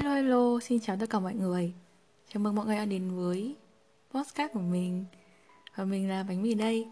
[0.00, 1.72] Hello hello, xin chào tất cả mọi người.
[2.32, 3.56] Chào mừng mọi người đã đến với
[4.14, 5.04] podcast của mình.
[5.74, 6.88] Và mình là Bánh Mì đây.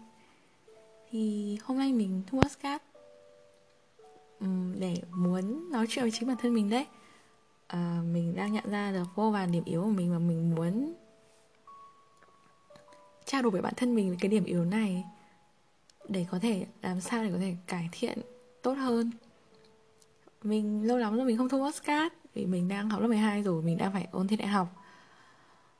[1.09, 2.81] Thì hôm nay mình thu podcast
[4.39, 6.85] um, Để muốn nói chuyện với chính bản thân mình đấy.
[7.67, 10.93] À, Mình đang nhận ra được vô vàn điểm yếu của mình Và mình muốn
[13.25, 15.03] trao đổi với bản thân mình về cái điểm yếu này
[16.07, 18.19] Để có thể làm sao để có thể cải thiện
[18.61, 19.11] tốt hơn.
[20.43, 23.61] Mình lâu lắm rồi mình không thu podcast vì mình đang học lớp 12 rồi
[23.61, 24.67] mình đang phải ôn thi đại học.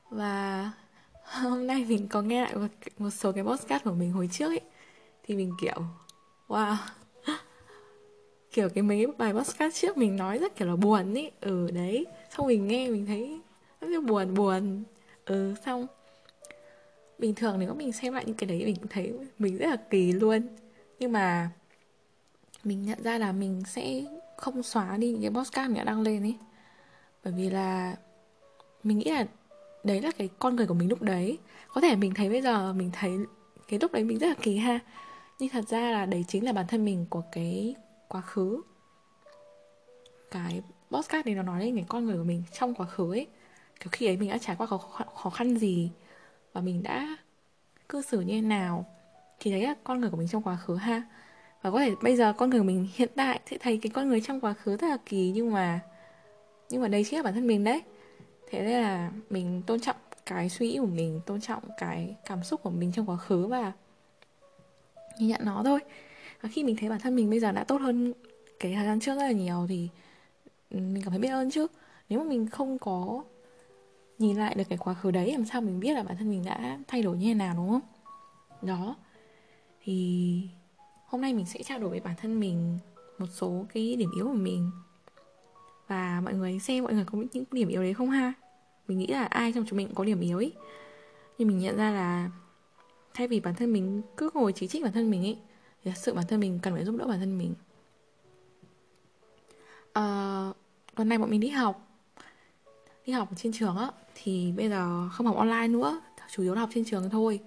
[0.09, 0.71] Và
[1.23, 2.67] hôm nay mình có nghe lại một,
[2.97, 4.61] một số cái podcast của mình hồi trước ấy
[5.23, 5.81] thì mình kiểu
[6.47, 6.75] wow.
[8.51, 12.05] Kiểu cái mấy bài podcast trước mình nói rất kiểu là buồn ấy ừ đấy.
[12.37, 13.39] Xong mình nghe mình thấy
[13.81, 14.83] rất là buồn buồn.
[15.25, 15.87] Ừ xong
[17.17, 20.11] bình thường nếu mình xem lại những cái đấy mình thấy mình rất là kỳ
[20.11, 20.41] luôn.
[20.99, 21.49] Nhưng mà
[22.63, 24.03] mình nhận ra là mình sẽ
[24.37, 26.35] không xóa đi những cái podcast mình đã đăng lên ấy
[27.23, 27.95] bởi vì là
[28.83, 29.25] mình nghĩ là
[29.83, 31.37] đấy là cái con người của mình lúc đấy.
[31.73, 33.17] Có thể mình thấy bây giờ mình thấy
[33.67, 34.79] cái lúc đấy mình rất là kỳ ha.
[35.39, 37.75] Nhưng thật ra là đấy chính là bản thân mình của cái
[38.07, 38.61] quá khứ.
[40.31, 40.61] Cái
[40.91, 43.27] podcast này nó nói lên cái con người của mình trong quá khứ ấy.
[43.79, 44.77] Kiểu khi ấy mình đã trải qua khó,
[45.15, 45.91] khó khăn gì
[46.53, 47.17] và mình đã
[47.89, 48.85] cư xử như thế nào
[49.39, 51.03] thì đấy là con người của mình trong quá khứ ha.
[51.61, 54.21] Và có thể bây giờ con người mình hiện tại sẽ thấy cái con người
[54.21, 55.79] trong quá khứ rất là kỳ nhưng mà
[56.69, 57.81] nhưng mà đây chính là bản thân mình đấy.
[58.49, 62.43] Thế nên là mình tôn trọng cái suy nghĩ của mình, tôn trọng cái cảm
[62.43, 63.71] xúc của mình trong quá khứ và
[65.19, 65.79] nhìn nhận nó thôi.
[66.41, 68.13] Và khi mình thấy bản thân mình bây giờ đã tốt hơn
[68.59, 69.89] cái thời gian trước rất là nhiều thì
[70.69, 71.67] ừ, mình cảm thấy biết ơn chứ.
[72.09, 73.23] Nếu mà mình không có
[74.19, 76.45] nhìn lại được cái quá khứ đấy, làm sao mình biết là bản thân mình
[76.45, 77.81] đã thay đổi như thế nào, đúng không?
[78.61, 78.95] Đó.
[79.83, 80.41] Thì
[81.05, 82.79] hôm nay mình sẽ trao đổi với bản thân mình
[83.17, 84.71] một số cái điểm yếu của mình
[85.89, 88.33] và mọi người xem mọi người có những điểm yếu đấy không ha?
[88.87, 90.53] Mình nghĩ là ai trong chúng mình cũng có điểm yếu ấy
[91.37, 92.29] nhưng mình nhận ra là
[93.13, 95.37] thay vì bản thân mình cứ ngồi chỉ trích bản thân mình ấy
[95.83, 97.53] thì thật sự bản thân mình cần phải giúp đỡ bản thân mình.
[99.93, 100.51] À,
[100.95, 101.87] tuần này bọn mình đi học.
[103.05, 106.01] Đi học trên trường á thì bây giờ không học online nữa
[106.31, 107.39] chủ yếu là học trên trường thôi.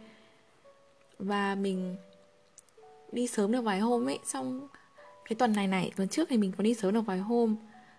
[1.19, 1.97] Và mình
[3.13, 4.69] đi sớm được vài hôm ấy xong
[5.25, 7.57] cái tuần này này tuần trước thì mình có đi sớm được vài hôm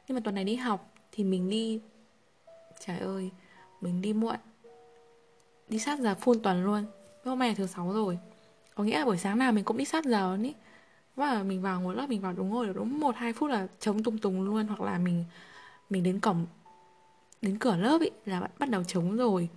[0.08, 1.82] nhưng mà tuần này đi học thì mình đi
[2.86, 3.32] trời ơi
[3.82, 4.36] mình đi muộn.
[5.70, 6.86] Đi sát giờ full tuần luôn.
[7.26, 8.20] Hôm nay là thứ sáu rồi.
[8.76, 10.56] Có nghĩa là buổi sáng nào mình cũng đi sát giờ ấy.
[11.16, 13.68] Và mình vào ngồi lớp mình vào đúng ngồi được đúng một hai phút là
[13.80, 14.68] chống tung tùng luôn.
[14.68, 15.24] Hoặc là mình
[15.90, 16.46] mình đến cổng
[17.42, 19.50] đến cửa lớp ấy là bắt đầu chống rồi.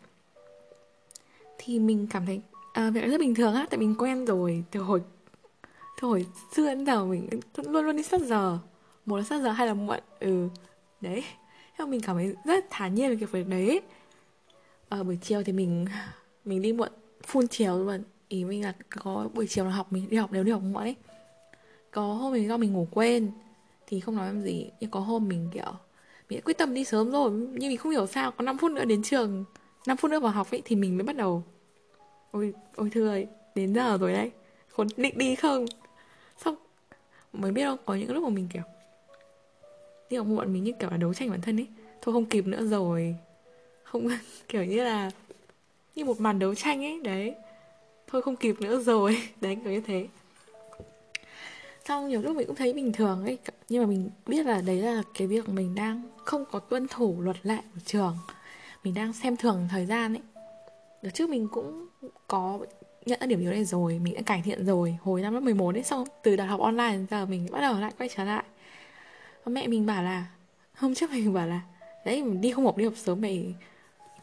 [1.58, 2.40] Thì mình cảm thấy
[2.72, 4.64] à, việc rất bình thường á tại mình quen rồi.
[4.70, 5.02] Từ hồi
[6.00, 8.58] từ hồi xưa đến giờ mình luôn luôn đi sát giờ
[9.06, 10.00] một là sát giờ hay là muộn.
[10.20, 10.48] Ừ
[11.00, 11.24] đấy.
[11.78, 13.80] Thế mình cảm thấy rất thản nhiên về cái việc đấy.
[14.88, 15.86] Ở à, buổi chiều thì mình
[16.44, 16.88] mình đi muộn
[17.26, 18.02] full chiều luôn.
[18.28, 20.82] Ý mình là có buổi chiều là học mình đi học đều đi học muộn
[20.82, 20.96] ấy.
[21.90, 23.30] Có hôm mình do mình ngủ quên
[23.86, 24.70] thì không nói làm gì.
[24.80, 25.72] Nhưng có hôm mình kiểu
[26.28, 28.70] mình đã quyết tâm đi sớm rồi nhưng mình không hiểu sao có 5 phút
[28.72, 29.44] nữa đến trường
[29.86, 31.44] 5 phút nữa vào học ấy thì mình mới bắt đầu.
[32.30, 34.30] Ôi ôi thưa ơi đến giờ rồi đấy.
[34.76, 35.66] Có định đi không?
[36.44, 36.56] Xong
[37.32, 38.62] mới biết không có những lúc mà mình kiểu
[40.10, 41.66] đi học muộn mình như kiểu là đấu tranh bản thân ấy.
[42.02, 43.16] Thôi không kịp nữa rồi.
[43.82, 44.08] Không,
[44.48, 45.10] kiểu như là,
[45.94, 47.34] như một màn đấu tranh ấy, đấy.
[48.06, 49.22] Thôi không kịp nữa rồi.
[49.40, 50.06] Đấy, kiểu như thế.
[51.84, 53.38] Xong nhiều lúc mình cũng thấy bình thường ấy.
[53.68, 57.20] Nhưng mà mình biết là đấy là cái việc mình đang không có tuân thủ
[57.20, 58.16] luật lệ của trường.
[58.84, 60.22] Mình đang xem thường thời gian ấy.
[61.02, 61.86] Đợt trước mình cũng
[62.28, 62.58] có
[63.06, 63.98] nhận ra điểm yếu này rồi.
[63.98, 64.96] Mình đã cải thiện rồi.
[65.02, 67.92] Hồi năm lớp 11 ấy, xong từ đại học online giờ mình bắt đầu lại
[67.98, 68.44] quay trở lại
[69.50, 70.26] mẹ mình bảo là,
[70.74, 71.60] hôm trước mình bảo là,
[72.04, 73.54] đấy mình đi không học, đi học sớm mày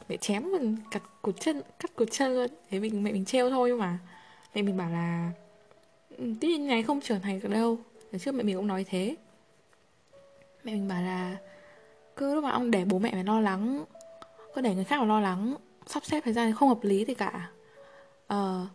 [0.09, 2.47] mẹ chém mình cắt cột chân, cắt cột chân luôn.
[2.69, 3.99] Thế mình, mẹ mình treo thôi mà.
[4.55, 5.31] Mẹ mình bảo là
[6.17, 7.77] ừ, tuy nhiên này không trưởng thành được đâu.
[8.11, 9.15] Lần trước mẹ mình cũng nói thế.
[10.63, 11.37] Mẹ mình bảo là,
[12.15, 13.85] Cứ lúc mà ông để bố mẹ phải lo lắng,
[14.55, 15.55] Cứ để người khác phải lo lắng,
[15.87, 17.49] Sắp xếp thời gian không hợp lý thì cả
[18.27, 18.67] Ờ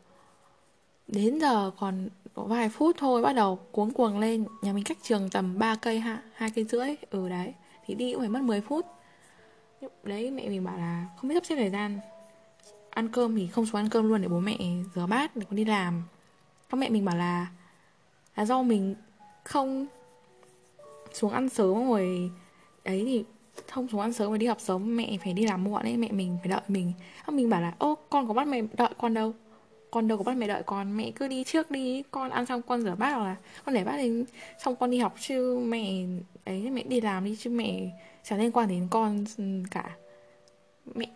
[1.08, 4.44] Đến giờ còn vài phút thôi, bắt đầu cuống cuồng lên.
[4.62, 6.88] Nhà mình cách trường tầm 3 cây ha, hai cây rưỡi.
[7.10, 7.54] Ừ đấy.
[7.86, 8.86] Thì đi cũng phải mất 10 phút.
[10.02, 12.00] Đấy mẹ mình bảo là không biết sắp xếp thời gian.
[12.90, 14.56] Ăn cơm thì không xuống ăn cơm luôn để bố mẹ
[14.94, 16.02] rửa bát, để con đi làm.
[16.70, 17.46] Các mẹ mình bảo là
[18.36, 18.94] là do mình
[19.44, 19.86] không
[21.12, 22.30] xuống ăn sớm rồi
[22.84, 23.24] ấy thì
[23.70, 26.12] không xuống ăn sớm mà đi học sớm, mẹ phải đi làm muộn ấy, mẹ
[26.12, 26.92] mình phải đợi mình.
[27.26, 29.34] Các mình bảo là, ô, con có bắt mẹ đợi con đâu?
[29.90, 32.62] Con đâu có bắt mẹ đợi con mẹ cứ đi trước đi con ăn xong
[32.62, 34.24] con rửa bát hoặc là con để bát đến
[34.58, 36.04] xong con đi học chứ mẹ
[36.44, 37.90] ấy mẹ đi làm đi chứ mẹ
[38.28, 39.96] chẳng liên quan đến con ừ, cả.
[40.94, 41.06] Mẹ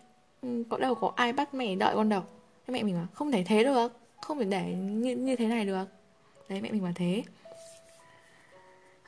[0.41, 2.23] ừ, có đâu có ai bắt mẹ đợi con đâu.
[2.67, 3.91] Mẹ mình mà không thể thế được
[4.21, 5.85] không thể để như, như thế này được.
[6.49, 7.23] Đấy mẹ mình bảo thế.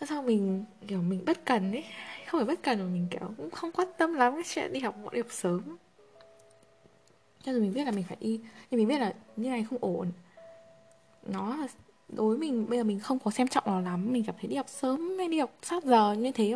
[0.09, 1.83] Sao mình kiểu mình bất cần ấy
[2.27, 4.79] không phải bất cần mà mình kiểu cũng không quan tâm lắm cái chuyện đi
[4.79, 5.77] học muộn đi học sớm
[7.45, 8.39] cho dù mình biết là mình phải đi
[8.71, 10.11] nhưng mình biết là như này không ổn.
[11.27, 11.67] Nó là
[12.09, 14.13] đối với mình bây giờ mình không có xem trọng nó lắm.
[14.13, 16.55] Mình cảm thấy đi học sớm hay đi học sát giờ như thế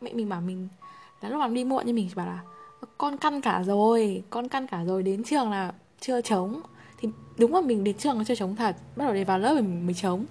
[0.00, 0.68] mẹ mình bảo mình
[1.20, 2.42] là lúc nào đi muộn nhưng mình chỉ bảo là
[2.98, 6.60] con căn cả rồi con căn cả rồi đến trường là chưa trống.
[6.98, 7.08] Thì
[7.38, 9.86] đúng là mình đến trường là chưa trống thật bắt đầu để vào lớp mình
[9.86, 10.24] mới trống.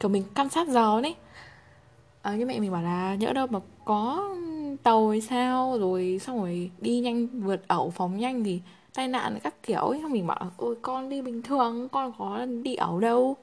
[0.00, 1.14] Kiểu mình căn sát giờ đấy
[2.22, 4.30] à, ờ, nhưng mẹ mình bảo là nhỡ đâu mà có
[4.82, 5.78] tàu hay sao?
[5.78, 8.60] Rồi xong rồi đi nhanh vượt ẩu phóng nhanh thì
[8.94, 12.46] tai nạn các kiểu ấy không mình bảo ôi con đi bình thường con có
[12.62, 13.36] đi ẩu đâu.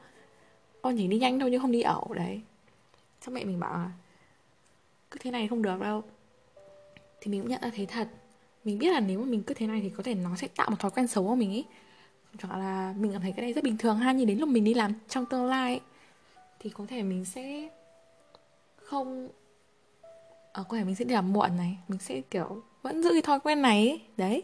[0.82, 2.42] Con chỉ đi nhanh thôi chứ không đi ẩu đấy.
[3.22, 3.92] Xong mẹ mình bảo là
[5.12, 6.04] cứ thế này không được đâu.
[7.22, 8.08] Thì mình cũng nhận ra thế thật.
[8.64, 10.70] Mình biết là nếu mà mình cứ thế này thì có thể nó sẽ tạo
[10.70, 11.66] một thói quen xấu của mình ấy.
[12.38, 14.64] Chẳng là mình cảm thấy cái này rất bình thường ha nhưng đến lúc mình
[14.64, 15.82] đi làm trong tương lai ấy,
[16.60, 17.70] thì có thể mình sẽ
[18.76, 19.30] không
[20.52, 23.22] ờ, có thể mình sẽ đi làm muộn này mình sẽ kiểu vẫn giữ cái
[23.22, 24.02] thói quen này ấy.
[24.18, 24.44] đấy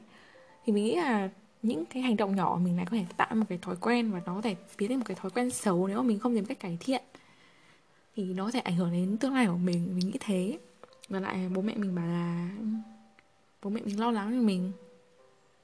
[0.65, 1.29] thì mình nghĩ là
[1.62, 4.21] những cái hành động nhỏ mình lại có thể tạo một cái thói quen và
[4.25, 6.45] nó có thể biến thành một cái thói quen xấu nếu mà mình không tìm
[6.45, 7.03] cách cải thiện.
[8.15, 10.59] Thì nó sẽ ảnh hưởng đến tương lai của mình mình nghĩ thế.
[11.09, 12.50] Và lại bố mẹ mình bảo là
[13.63, 14.71] bố mẹ mình lo lắng cho mình.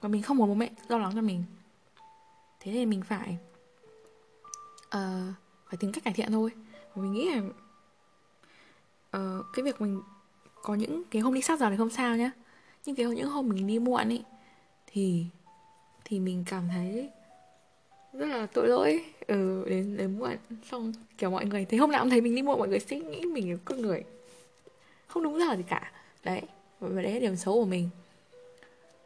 [0.01, 1.44] Và mình không muốn bố mẹ lo lắng cho mình.
[2.59, 3.38] Thế nên mình phải
[4.88, 5.33] uh,
[5.68, 6.51] phải tìm cách cải thiện thôi.
[6.95, 7.42] Và mình nghĩ là
[9.18, 10.01] uh, cái việc mình
[10.62, 12.31] có những cái hôm đi sát giờ thì không sao nhá.
[12.86, 14.24] Nhưng cái những hôm mình đi muộn ấy
[14.91, 15.25] thì
[16.05, 17.09] thì mình cảm thấy
[18.13, 19.05] rất là tội lỗi.
[19.27, 20.38] Ừ, đến đến muộn.
[20.71, 22.99] Xong kiểu mọi người thấy hôm nào cũng thấy mình đi muộn mọi người sẽ
[22.99, 24.03] nghĩ mình là con người.
[25.07, 25.91] Không đúng giờ gì cả.
[26.23, 26.41] Đấy
[26.79, 27.89] và đấy là điểm xấu của mình.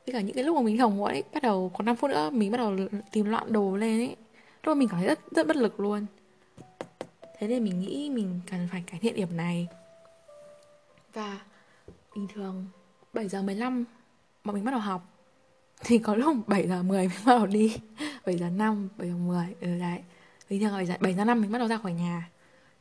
[0.06, 2.12] Với cả những cái lúc mà mình hồng muộn ấy bắt đầu còn 5 phút
[2.12, 2.78] nữa mình bắt đầu
[3.12, 4.16] tìm loạn đồ lên ấy.
[4.64, 6.06] Lúc mình cảm thấy rất rất bất lực luôn.
[7.40, 9.68] Thế nên mình nghĩ mình cần phải cải thiện điểm này.
[11.14, 11.40] Và
[12.16, 12.66] bình thường
[13.14, 13.86] 7 giờ 15
[14.44, 15.15] bọn mình bắt đầu học
[15.84, 17.78] thì có lúc 7 giờ 10 mình bắt đầu đi.
[18.26, 20.00] 7 giờ 5, 7 giờ 10 ừ đấy.
[20.50, 22.30] Bình thường là 7 giờ, 7 giờ 5 mình bắt đầu ra khỏi nhà.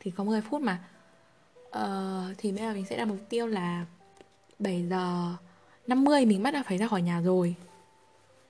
[0.01, 0.85] Thì có 10 phút mà.
[1.71, 3.87] Ờ, thì bây giờ mình sẽ đặt mục tiêu là
[4.59, 5.37] 7 giờ
[5.87, 7.55] 50 mình bắt đầu phải ra khỏi nhà rồi.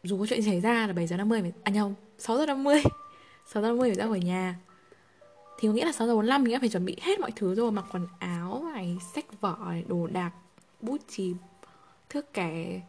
[0.02, 1.52] Dù có chuyện xảy ra là 7 giờ 50 mình...
[1.62, 2.82] à nhầm 6 giờ 50
[3.46, 4.56] 6 giờ 50 phải ra khỏi nhà.
[5.58, 7.54] Thì có nghĩa là 6 giờ 45 mình đã phải chuẩn bị hết mọi thứ
[7.54, 10.30] rồi mặc quần áo này sách vở này, đồ đạc
[10.80, 11.34] bút chì
[12.08, 12.80] thước kẻ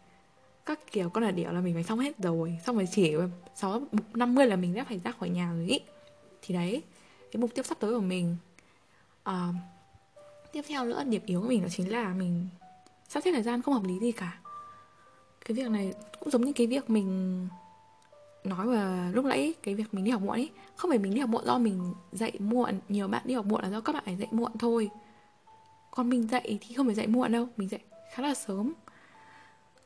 [0.66, 2.60] các kiểu con là điệu là mình phải xong hết rồi.
[2.66, 3.16] Xong rồi chỉ
[3.56, 3.82] 6
[4.14, 5.80] 50 là mình đã phải ra khỏi nhà rồi ý.
[6.42, 6.82] Thì đấy
[7.32, 8.36] cái mục tiêu sắp tới của mình.
[9.24, 9.54] À,
[10.52, 12.48] tiếp theo nữa điểm yếu của mình đó chính là mình
[13.10, 14.40] sắp xếp thời gian không hợp lý gì cả.
[15.46, 17.48] Cái việc này cũng giống như cái việc mình
[18.44, 21.20] nói vào lúc nãy cái việc mình đi học muộn ấy không phải mình đi
[21.20, 24.04] học muộn do mình dậy muộn nhiều bạn đi học muộn là do các bạn
[24.06, 24.90] phải dậy muộn thôi.
[25.92, 27.80] Còn mình dậy thì không phải dậy muộn đâu mình dậy
[28.14, 28.74] khá là sớm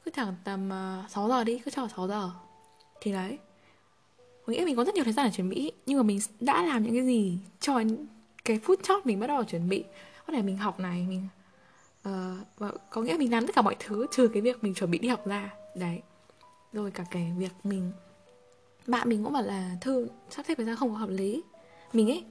[0.06, 2.32] cứ chẳng tầm ờ, uh, 6 giờ đi cứ cho 6 giờ.
[3.02, 3.38] Thì đấy.
[4.46, 6.64] Có nghĩa mình có rất nhiều thời gian để chuẩn bị nhưng mà mình đã
[6.66, 7.82] làm những cái gì cho
[8.46, 9.84] cái phút chót mình bắt đầu chuẩn bị.
[10.28, 11.28] Có thể mình học này mình
[12.10, 14.92] uh, và có nghĩa mình làm tất cả mọi thứ trừ cái việc mình chuẩn
[14.92, 15.54] bị đi học ra.
[15.76, 16.02] Đấy.
[16.74, 17.92] Rồi cả cái việc mình
[18.88, 21.44] bạn mình cũng bảo là thư sắp xếp thời gian không có hợp lý.
[21.94, 22.24] Mình ấy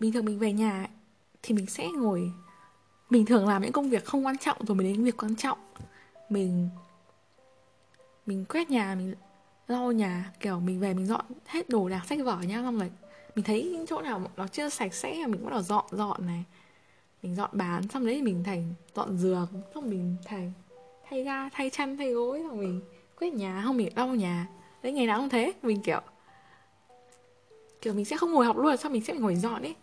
[0.00, 0.88] bình thường mình về nhà ấy,
[1.42, 2.32] thì mình sẽ ngồi
[3.10, 5.58] mình thường làm những công việc không quan trọng rồi mình đến việc quan trọng
[6.28, 6.68] mình
[8.26, 9.14] mình quét nhà, mình
[9.68, 12.90] lau nhà, kiểu mình về mình dọn hết đồ đạc, sách vở nhá, xong rồi
[13.34, 16.44] mình thấy những chỗ nào nó chưa sạch sẽ mình bắt đầu dọn dọn này.
[17.22, 20.52] Mình dọn bàn, xong đấy mình thành dọn giường, xong mình thành
[21.08, 22.80] thay ga, thay chăn, thay gối, xong mình
[23.18, 24.46] quét nhà không mình lau nhà.
[24.82, 26.00] Đấy, ngày nào cũng thế, mình kiểu
[27.80, 29.74] kiểu mình sẽ không ngồi học luôn sao mình sẽ ngồi dọn ấy.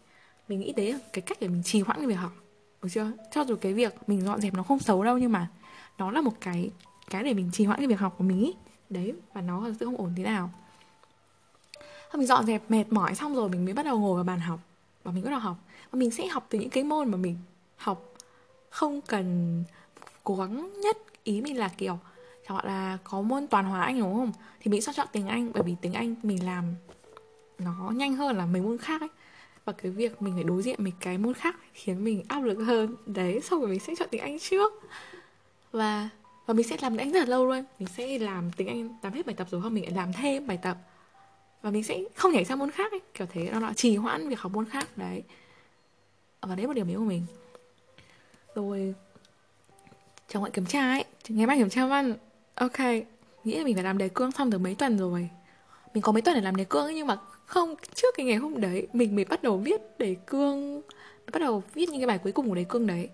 [0.47, 2.31] Mình nghĩ đấy là cái cách để mình trì hoãn cái việc học,
[2.81, 3.11] được chưa?
[3.31, 5.47] Cho dù cái việc mình dọn dẹp nó không xấu đâu, nhưng mà
[5.97, 6.71] nó là một cái
[7.09, 8.53] cái để mình trì hoãn cái việc học của mình ý.
[8.89, 10.49] Đấy, và nó sẽ không ổn thế nào.
[11.83, 14.39] Và mình dọn dẹp mệt mỏi xong rồi mình mới bắt đầu ngồi vào bàn
[14.39, 14.59] học.
[15.03, 15.57] Và mình bắt đầu học.
[15.91, 17.37] Và mình sẽ học từ những cái môn mà mình
[17.75, 18.13] học
[18.69, 19.63] không cần
[20.23, 20.97] cố gắng nhất.
[21.23, 21.99] Ý mình là kiểu,
[22.47, 24.31] chẳng hạn là có môn toàn hóa anh đúng không?
[24.59, 26.75] Thì mình sẽ chọn tiếng anh, bởi vì tiếng anh mình làm
[27.59, 29.09] nó nhanh hơn là mấy môn khác ấy.
[29.65, 32.55] Và cái việc mình phải đối diện với cái môn khác khiến mình áp lực
[32.55, 32.95] hơn.
[33.05, 34.73] Đấy, xong rồi mình sẽ chọn tiếng anh trước
[35.73, 36.09] và
[36.45, 37.63] và mình sẽ làm tiếng anh rất là lâu luôn.
[37.79, 40.47] Mình sẽ làm tiếng anh làm hết bài tập rồi không mình lại làm thêm
[40.47, 40.77] bài tập.
[41.61, 43.49] Và mình sẽ không nhảy sang môn khác ấy kiểu thế.
[43.51, 45.23] Nó là trì hoãn việc học môn khác đấy.
[46.41, 47.25] Và đấy một điểm yếu của mình.
[48.55, 48.93] Rồi
[50.29, 51.05] trong ngày kiểm tra ấy.
[51.27, 52.13] Ngày mai kiểm tra văn.
[52.55, 52.79] Ok
[53.43, 55.29] nghĩ là mình phải làm đề cương xong từ mấy tuần rồi.
[55.93, 58.35] Mình có mấy tuần để làm đề cương ấy, nhưng mà không trước cái ngày
[58.35, 60.81] hôm đấy mình mới bắt đầu viết đề cương
[61.33, 63.09] bắt đầu viết những cái bài cuối cùng của đề cương đấy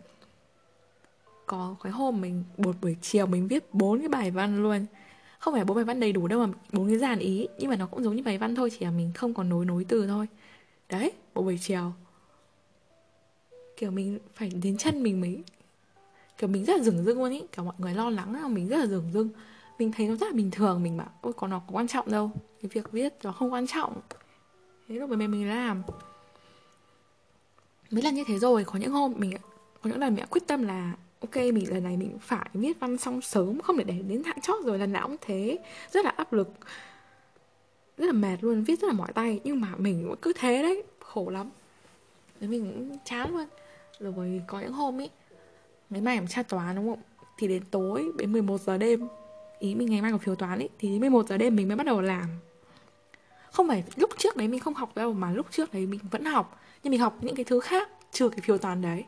[1.49, 4.85] có cái hôm mình một buổi chiều mình viết bốn cái bài văn luôn.
[5.39, 7.75] Không phải bốn bài văn đầy đủ đâu mà bốn cái dàn ý, nhưng mà
[7.75, 10.07] nó cũng giống như bài văn thôi, chỉ là mình không còn nối nối từ
[10.07, 10.27] thôi.
[10.89, 11.93] Đấy một buổi chiều.
[13.77, 15.43] Kiểu mình phải đến chân mình mới,
[16.37, 17.43] kiểu mình rất là dửng dưng luôn ý.
[17.51, 19.29] Cả mọi người lo lắng là mình rất là dửng dưng.
[19.79, 22.11] Mình thấy nó rất là bình thường, mình bảo, ôi, có nó có quan trọng
[22.11, 24.01] đâu, cái việc viết nó không quan trọng.
[24.87, 25.83] Thế lúc mình mình làm.
[27.91, 29.31] Mấy lần như thế rồi, có những hôm mình
[29.81, 32.97] có những lần mình quyết tâm là ok, mình, lần này mình phải viết văn
[32.97, 35.57] xong sớm, không để để đến hạn chót rồi, lần nào cũng thế.
[35.91, 36.49] Rất là áp lực.
[37.97, 40.61] Rất là mệt luôn, viết rất là mỏi tay, nhưng mà mình cũng cứ thế
[40.61, 41.49] đấy, khổ lắm.
[42.39, 43.45] Đấy mình cũng chán luôn.
[43.99, 45.09] Rồi, có những hôm ấy
[45.89, 47.01] ngày mai kiểm tra toán đúng không?
[47.37, 49.07] Thì đến tối, đến 11 giờ đêm,
[49.59, 51.77] ý mình ngày mai có phiếu toán ấy thì đến 11 giờ đêm mình mới
[51.77, 52.25] bắt đầu làm.
[53.51, 56.25] Không phải lúc trước đấy mình không học đâu, mà lúc trước đấy mình vẫn
[56.25, 56.61] học.
[56.83, 59.03] Nhưng mình học những cái thứ khác, trừ cái phiếu toán đấy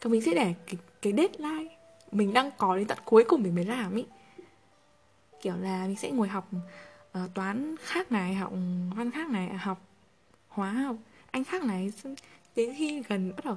[0.00, 1.76] còn mình sẽ để cái, cái deadline
[2.12, 4.04] mình đang có đến tận cuối cùng mình mới làm ý.
[5.40, 6.50] Kiểu là mình sẽ ngồi học
[7.24, 8.52] uh, toán khác này học
[8.96, 9.80] văn khác này à, học
[10.48, 10.96] hóa học
[11.30, 11.92] anh khác này.
[12.56, 13.56] Đến khi gần bắt đầu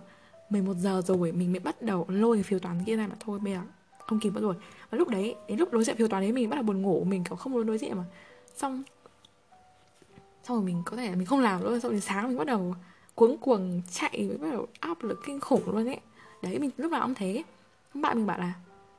[0.49, 3.39] 11 giờ rồi mình mới bắt đầu lôi cái phiếu toán kia ra mà thôi
[3.39, 3.61] bây giờ
[3.99, 4.55] không kịp nữa rồi.
[4.89, 7.03] Và lúc đấy đến lúc đối diện phiếu toán đấy mình bắt đầu buồn ngủ
[7.03, 8.03] mình kiểu không muốn đối diện mà.
[8.55, 8.83] Xong
[10.43, 12.47] xong rồi mình có thể là mình không làm nữa xong đến sáng mình bắt
[12.47, 12.75] đầu
[13.15, 15.99] cuống cuồng chạy bắt đầu áp lực kinh khủng luôn ấy
[16.41, 17.43] đấy mình lúc nào cũng thế.
[17.93, 18.53] Bạn mình bảo là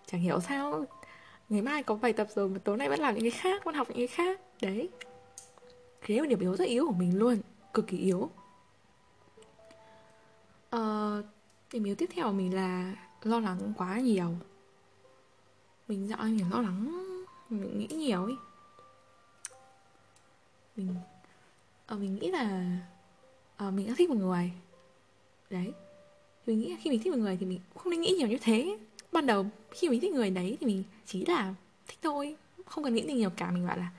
[0.07, 0.85] chẳng hiểu sao
[1.49, 3.75] ngày mai có bài tập rồi mà tối nay vẫn làm những cái khác vẫn
[3.75, 4.41] học những cái khác.
[4.63, 4.89] Đấy.
[6.03, 7.41] Thế là điểm yếu rất yếu của mình luôn
[7.75, 8.31] cực kỳ yếu.
[10.71, 11.23] Ờ,
[11.73, 14.29] điểm yếu tiếp theo của mình là lo lắng quá nhiều.
[15.89, 17.05] Mình dạo mình lo lắng
[17.51, 18.37] mình nghĩ nhiều ấy
[20.77, 20.95] mình
[21.87, 22.77] ờ, mình nghĩ là
[23.57, 24.53] ờ, mình đã thích một người.
[25.51, 25.73] Đấy
[26.47, 28.39] mình nghĩ là khi mình thích một người thì mình không nên nghĩ nhiều như
[28.41, 28.79] thế.
[29.13, 31.55] Ban đầu khi mình thích người đấy thì mình chỉ là
[31.89, 33.51] thích thôi không cần nghĩ gì nhiều cả.
[33.51, 33.91] Mình bảo là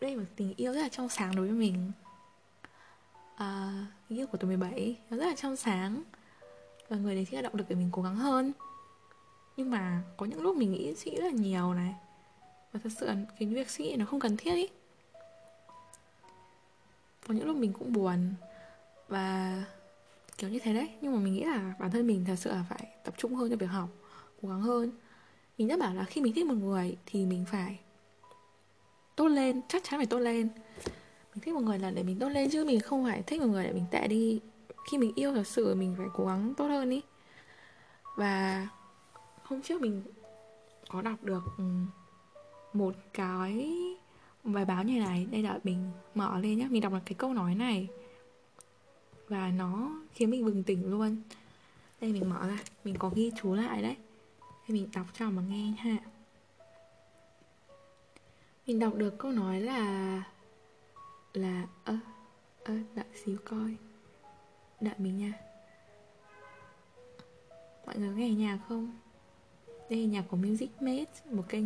[0.00, 1.92] đây là một tình yêu rất là trong sáng đối với mình.
[3.36, 6.02] À, tình yêu của tuổi 17 nó rất là trong sáng.
[6.88, 8.52] Và người đấy chính là động lực để mình cố gắng hơn.
[9.56, 11.94] Nhưng mà có những lúc mình nghĩ suy nghĩ rất là nhiều này.
[12.72, 14.68] Và thật sự cái việc suy nghĩ nó không cần thiết ý.
[17.28, 18.34] Có những lúc mình cũng buồn.
[19.08, 19.62] Và
[20.38, 20.88] kiểu như thế đấy.
[21.00, 23.50] Nhưng mà mình nghĩ là bản thân mình thật sự là phải tập trung hơn
[23.50, 23.88] cho việc học,
[24.42, 24.90] cố gắng hơn.
[25.58, 27.80] Mình đã bảo là khi mình thích một người thì mình phải
[29.16, 30.48] tốt lên, chắc chắn phải tốt lên.
[31.34, 33.46] Mình thích một người là để mình tốt lên chứ mình không phải thích một
[33.46, 34.40] người để mình tệ đi.
[34.90, 37.02] Khi mình yêu thật sự mình phải cố gắng tốt hơn ý.
[38.16, 38.68] Và
[39.42, 40.02] hôm trước mình
[40.88, 41.44] có đọc được
[42.72, 43.70] một cái
[44.44, 47.34] bài báo như này, đây là mình mở lên nhé mình đọc được cái câu
[47.34, 47.88] nói này
[49.28, 51.16] và nó khiến mình bừng tỉnh luôn.
[52.00, 52.58] Đây, mình mở ra.
[52.84, 53.96] Mình có ghi chú lại đấy.
[54.66, 55.98] Thì mình đọc cho mà nghe ha
[58.66, 60.22] mình đọc được câu nói là
[61.32, 61.98] là, ơ
[62.64, 63.76] ơ, đợi xíu coi.
[64.80, 65.32] Đợi mình nha.
[67.86, 68.96] Mọi người nghe nhạc không?
[69.90, 71.64] Đây là nhạc của Music Made một kênh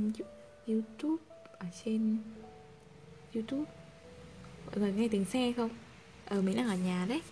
[0.67, 1.23] YouTube
[1.59, 2.19] ở trên
[3.35, 3.71] YouTube.
[4.67, 5.71] Mọi người nghe tiếng xe không?
[6.25, 7.23] Ờ mình đang ở nhà đấy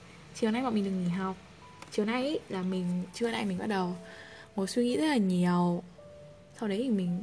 [0.40, 1.36] chiều nay bọn mình được nghỉ học.
[1.90, 3.96] Chiều nay ý, là mình trưa nay mình bắt đầu
[4.56, 5.82] ngồi suy nghĩ rất là nhiều.
[6.60, 7.22] Sau đấy thì mình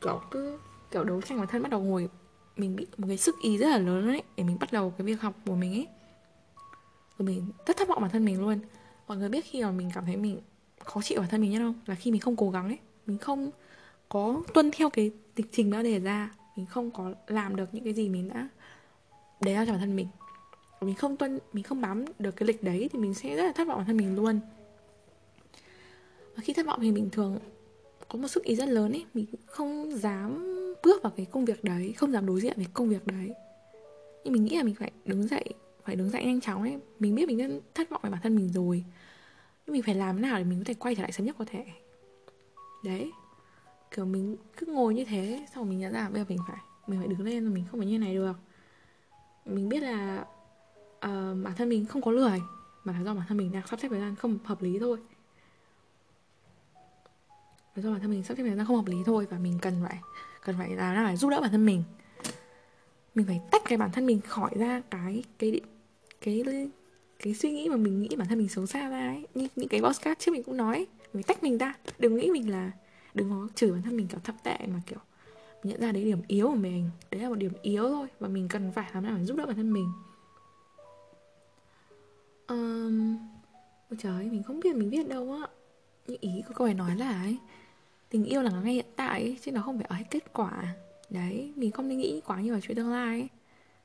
[0.00, 0.58] kiểu cứ
[0.90, 2.08] kiểu đấu tranh bản thân bắt đầu ngồi.
[2.56, 5.04] Mình bị một cái sức ý rất là lớn đấy để mình bắt đầu cái
[5.06, 5.86] việc học của mình ấy
[7.18, 8.58] rồi mình rất thất vọng bản thân mình luôn.
[9.08, 10.40] Mọi người biết khi mà mình cảm thấy mình
[10.84, 11.74] khó chịu bản thân mình nhất không?
[11.86, 12.78] Là khi mình không cố gắng ấy.
[13.06, 13.50] Mình không
[14.08, 16.30] có tuân theo cái lịch trình đã đề ra.
[16.56, 18.48] Mình không có làm được những cái gì mình đã
[19.40, 20.06] đề ra cho bản thân mình
[20.84, 23.52] mình không tuân, mình không bám được cái lịch đấy thì mình sẽ rất là
[23.52, 24.40] thất vọng bản thân mình luôn.
[26.36, 27.38] Và khi thất vọng thì mình thường
[28.08, 31.64] có một sức ý rất lớn ấy mình không dám bước vào cái công việc
[31.64, 33.32] đấy, không dám đối diện với công việc đấy.
[34.24, 35.44] Nhưng mình nghĩ là mình phải đứng dậy,
[35.84, 36.78] phải đứng dậy nhanh chóng ấy.
[36.98, 38.84] Mình biết mình đã thất vọng về bản thân mình rồi.
[39.66, 41.36] Nhưng mình phải làm thế nào để mình có thể quay trở lại sớm nhất
[41.38, 41.64] có thể.
[42.84, 43.12] Đấy.
[43.90, 46.58] Kiểu mình cứ ngồi như thế, xong rồi mình nhận ra bây giờ mình phải
[46.86, 48.36] mình phải đứng lên rồi mình không phải như này được.
[49.44, 50.26] Mình biết là
[51.04, 52.40] uh, bản thân mình không có lười
[52.84, 54.98] mà là do bản thân mình đang sắp xếp thời gian không hợp lý thôi.
[57.74, 59.58] Là do bản thân mình sắp xếp thời gian không hợp lý thôi và mình
[59.62, 59.98] cần phải
[60.44, 61.82] cần phải là phải giúp đỡ bản thân mình.
[63.14, 65.60] Mình phải tách cái bản thân mình khỏi ra cái cái
[66.20, 66.68] cái cái,
[67.18, 69.26] cái suy nghĩ mà mình nghĩ bản thân mình xấu xa ra ấy.
[69.34, 71.74] Như những cái podcast trước mình cũng nói mình tách mình ra.
[71.98, 72.70] Đừng nghĩ mình là
[73.14, 74.98] đừng có chửi bản thân mình kiểu thấp tệ mà kiểu
[75.62, 76.90] nhận ra đấy điểm yếu của mình.
[77.10, 79.46] Đấy là một điểm yếu thôi và mình cần phải làm nào để giúp đỡ
[79.46, 79.92] bản thân mình
[82.48, 83.16] um,
[83.90, 85.48] ôi trời mình không biết mình viết đâu á.
[86.06, 87.38] Như ý của câu này nói là ấy
[88.14, 90.74] tình yêu là ngay hiện tại ấy, chứ nó không phải ở kết quả.
[91.10, 93.28] Đấy mình không nên nghĩ quá nhiều về chuyện tương lai ấy.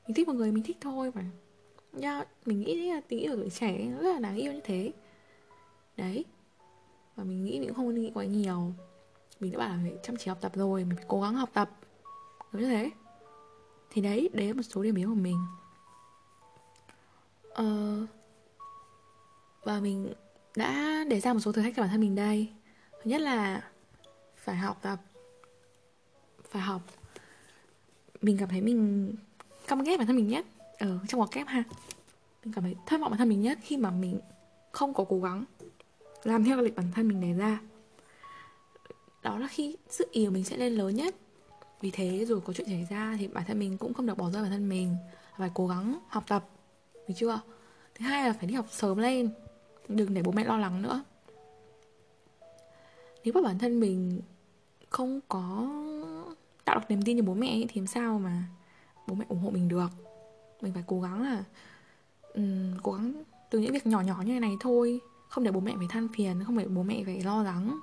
[0.08, 1.26] mình thích một người mình thích thôi mà.
[2.02, 4.92] Yeah, mình nghĩ là tình yêu tuổi trẻ nó rất là đáng yêu như thế.
[5.98, 6.26] Đấy
[7.16, 8.74] và mình nghĩ mình cũng không nên nghĩ quá nhiều.
[9.40, 11.50] Mình đã bảo là phải chăm chỉ học tập rồi mình phải cố gắng học
[11.54, 11.70] tập.
[12.52, 12.92] Đúng như thế.
[13.90, 15.38] Thì đấy đấy là một số điểm yếu của mình.
[17.50, 17.96] Ờ,
[19.70, 20.14] và mình
[20.56, 22.50] đã để ra một số thử thách cho bản thân mình đây.
[22.92, 23.64] Thứ nhất là
[24.36, 25.00] phải học tập
[26.50, 26.82] phải học.
[28.22, 29.14] Mình cảm thấy mình
[29.68, 30.46] căm ghét bản thân mình nhất.
[30.80, 31.64] Ở trong ngoặc kép ha.
[32.44, 34.20] Mình cảm thấy thất vọng bản thân mình nhất khi mà mình
[34.72, 35.44] không có cố gắng
[36.24, 37.60] làm theo cái lịch bản thân mình đề ra.
[39.24, 41.16] Đó là khi sức yếu mình sẽ lên lớn nhất.
[41.82, 44.30] Vì thế rồi có chuyện xảy ra thì bản thân mình cũng không được bỏ
[44.30, 44.96] rơi bản thân mình.
[45.38, 46.46] Phải cố gắng học tập,
[47.08, 47.42] được chưa?
[47.96, 49.30] Thứ hai là phải đi học sớm lên
[49.90, 51.04] đừng để bố mẹ lo lắng nữa.
[53.24, 54.22] Nếu mà bản thân mình
[54.90, 55.70] không có
[56.66, 58.44] tạo được niềm tin cho bố mẹ thì làm sao mà
[59.08, 59.90] bố mẹ ủng hộ mình được?
[60.62, 61.44] Mình phải cố gắng là
[62.34, 65.00] um, cố gắng từ những việc nhỏ nhỏ như này thôi.
[65.30, 67.80] Không để bố mẹ phải than phiền không để bố mẹ phải lo lắng.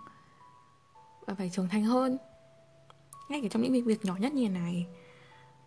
[1.26, 2.18] Và phải trưởng thành hơn.
[3.28, 4.86] Ngay cả trong những việc, việc nhỏ nhất như này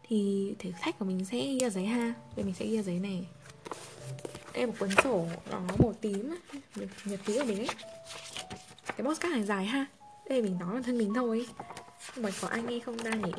[0.03, 2.13] thì thử thách của mình sẽ ghi ra giấy ha.
[2.35, 3.27] Đây mình sẽ ghi ra giấy này
[4.59, 6.35] em một cuốn sổ nó màu tím
[6.75, 7.67] nhật, nhật ký của mình ấy
[8.85, 9.85] cái postcard này dài ha.
[10.29, 11.47] Đây mình nói là thân mình thôi.
[12.15, 12.97] Nhưng mà có ai nghe không?
[12.97, 13.31] Ra nhỉ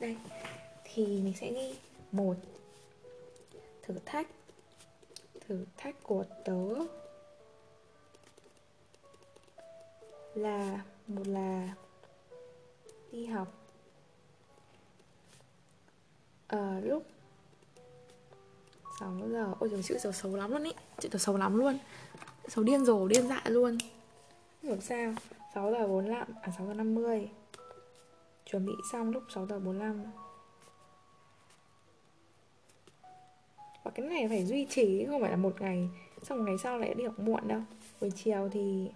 [0.00, 0.16] đây.
[0.84, 1.74] Thì mình sẽ ghi
[2.12, 2.34] một
[3.82, 4.26] thử thách.
[5.48, 6.84] Thử thách của tớ
[10.34, 11.74] là một là
[13.12, 13.48] đi học.
[16.48, 17.06] Ở lúc
[19.00, 20.72] 6 giờ, ôi trời chữ giờ xấu lắm luôn ý.
[21.00, 21.78] Chữ giờ xấu lắm luôn.
[22.48, 23.78] Xấu điên rồ, điên dại luôn.
[24.62, 25.14] Không hiểu sao.
[25.54, 27.28] 6 giờ 45 à 6 giờ 50
[28.50, 30.04] chuẩn bị xong lúc 6 giờ 45
[33.82, 35.88] và cái này phải duy trì, không phải là một ngày.
[36.22, 37.60] Xong một ngày sau lại đi học muộn đâu.
[38.00, 38.90] Buổi chiều thì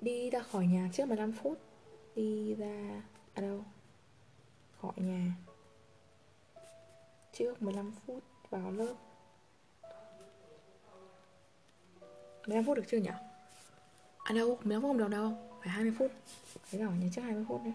[0.00, 1.58] đi ra khỏi nhà trước 15 phút.
[2.14, 3.02] Đi ra
[3.34, 3.64] ở đâu?
[4.80, 5.32] Khỏi nhà
[7.38, 8.94] trước 15 phút vào lớp
[12.46, 13.10] 15 phút được chưa nhỉ?
[14.24, 16.10] À đâu, 15 phút không được đâu Phải 20 phút
[16.64, 17.72] Phải vào nhớ trước 20 phút đấy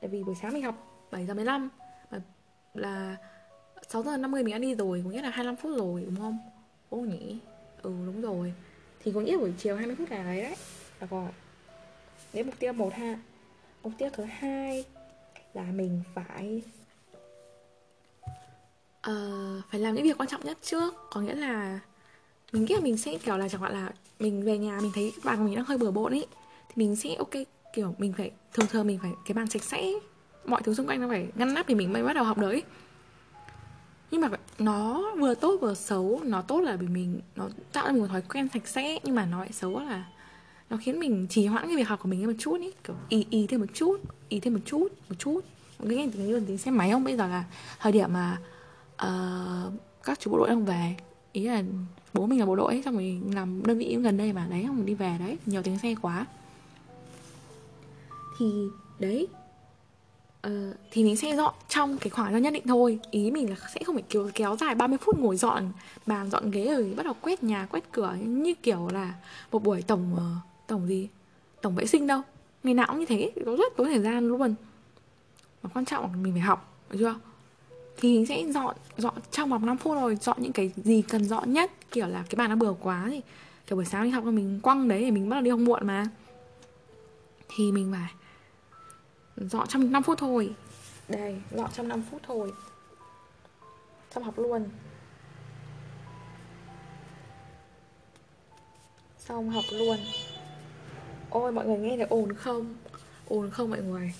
[0.00, 1.70] Tại vì buổi sáng mình học 7 giờ 15
[2.10, 2.20] Mà
[2.74, 3.16] là
[3.88, 6.38] 6 giờ 50 mình đã đi rồi Có nghĩa là 25 phút rồi đúng không?
[6.90, 7.38] Ô nhỉ?
[7.82, 8.54] Ừ đúng rồi
[9.00, 10.54] Thì có nghĩa buổi chiều 20 phút là đấy đấy
[11.00, 11.28] Là còn
[12.32, 13.18] Đấy mục tiêu 1 ha
[13.82, 14.84] Mục tiêu thứ hai
[15.58, 16.62] là mình phải
[19.10, 20.94] uh, phải làm những việc quan trọng nhất trước.
[21.10, 21.80] Có nghĩa là
[22.52, 25.12] mình nghĩ là mình sẽ kiểu là chẳng hạn là mình về nhà mình thấy
[25.24, 26.26] bàn của mình đang hơi bừa bộn ấy
[26.68, 27.30] thì mình sẽ ok
[27.74, 29.92] kiểu mình phải thường thường mình phải cái bàn sạch sẽ
[30.44, 32.62] mọi thứ xung quanh nó phải ngăn nắp thì mình mới bắt đầu học đấy
[34.10, 36.20] nhưng mà nó vừa tốt vừa xấu.
[36.24, 39.26] Nó tốt là vì mình nó tạo ra một thói quen sạch sẽ nhưng mà
[39.26, 40.04] nó lại xấu là
[40.70, 43.26] nó khiến mình trì hoãn cái việc học của mình một chút ý kiểu ý
[43.30, 43.96] ý thêm một chút
[44.28, 45.40] ý thêm một chút một chút.
[45.78, 47.04] Một cái ngành như là tiếng xe máy không?
[47.04, 47.44] Bây giờ là
[47.78, 48.38] thời điểm mà
[48.94, 49.72] uh,
[50.04, 50.94] các chú bộ đội đang về.
[51.32, 51.62] Ý là
[52.12, 54.64] bố mình là bộ đội ấy, xong rồi làm đơn vị gần đây mà đấy
[54.66, 55.38] không đi về đấy.
[55.46, 56.26] Nhiều tiếng xe quá.
[58.38, 58.46] Thì
[58.98, 59.28] đấy
[60.46, 60.52] uh,
[60.90, 62.98] thì mình sẽ dọn trong cái khoảng thời nhất định thôi.
[63.10, 65.72] Ý mình là sẽ không phải kéo kéo dài 30 phút ngồi dọn
[66.06, 68.16] bàn dọn ghế rồi bắt đầu quét nhà quét cửa.
[68.20, 69.14] Như kiểu là
[69.52, 71.08] một buổi tổng uh, tổng gì?
[71.62, 72.22] Tổng vệ sinh đâu?
[72.62, 74.54] Ngày nào cũng như thế, có rất tốn thời gian luôn.
[75.62, 77.14] Mà quan trọng là mình phải học, được chưa?
[77.96, 81.24] Thì mình sẽ dọn dọn, trong vòng 5 phút rồi dọn những cái gì cần
[81.24, 81.72] dọn nhất.
[81.90, 83.20] Kiểu là cái bàn nó bừa quá thì,
[83.66, 85.86] kiểu buổi sáng đi học mình quăng đấy thì mình bắt đầu đi học muộn
[85.86, 86.06] mà.
[87.48, 88.12] Thì mình phải
[89.36, 90.54] dọn trong 5 phút thôi.
[91.08, 92.52] Đây, dọn trong 5 phút thôi.
[94.14, 94.68] Xong học luôn.
[99.18, 99.96] Xong học luôn
[101.30, 102.76] ôi, mọi người nghe thấy ồn không?
[103.28, 104.14] Ồn không mọi người.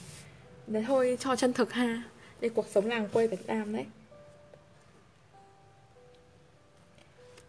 [0.67, 2.03] Đấy, thôi cho chân thực ha.
[2.41, 3.87] Đây, cuộc sống làng quê Việt Nam đấy.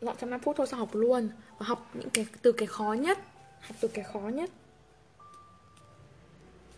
[0.02, 1.30] Dọn trong 5 phút thôi, sao học luôn?
[1.58, 3.20] Và học những cái, từ cái khó nhất.
[3.62, 4.50] Học từ cái khó nhất.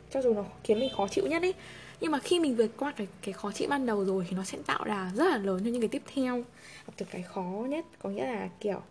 [0.09, 1.53] Cho dù nó khiến mình khó chịu nhất ấy,
[2.01, 4.43] nhưng mà khi mình vượt qua cái cái khó chịu ban đầu rồi thì nó
[4.43, 6.43] sẽ tạo đà rất là lớn cho những cái tiếp theo.
[6.85, 8.81] Học từ cái khó nhất, có nghĩa là, kiểu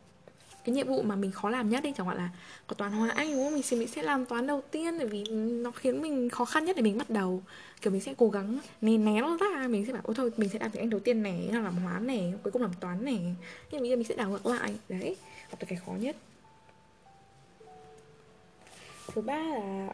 [0.64, 2.30] cái nhiệm vụ mà mình khó làm nhất đi, chẳng hạn là
[2.66, 3.54] có toán hóa anh, đúng không?
[3.54, 6.64] Mình sẽ mình sẽ làm toán đầu tiên bởi vì nó khiến mình khó khăn
[6.64, 7.42] nhất để mình bắt đầu.
[7.80, 10.48] Kiểu mình sẽ cố gắng né né nó ra, mình sẽ bảo, ôi thôi, mình
[10.48, 13.04] sẽ làm tiếng anh đầu tiên này là làm hóa này cuối cùng làm toán
[13.04, 13.34] này
[13.70, 15.16] nhưng bây giờ mình sẽ đảo ngược lại, đấy.
[15.50, 16.16] Học từ cái khó nhất.
[19.14, 19.88] Thứ ba là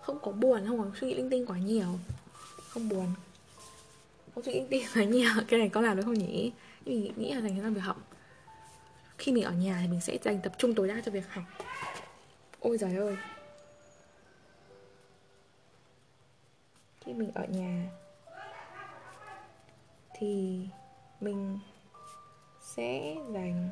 [0.00, 1.86] không có buồn, không có suy nghĩ linh tinh quá nhiều.
[2.68, 3.06] Không buồn.
[4.34, 5.30] Không suy nghĩ linh tinh quá nhiều.
[5.48, 6.52] Cái này có làm được không nhỉ?
[6.84, 8.05] Mình nghĩ là dành cho việc học
[9.18, 11.44] khi mình ở nhà thì mình sẽ dành tập trung tối đa cho việc học.
[12.60, 13.16] Ôi giời ơi.
[17.00, 17.90] Khi mình ở nhà
[20.18, 20.60] thì
[21.20, 21.58] mình
[22.60, 23.68] sẽ dành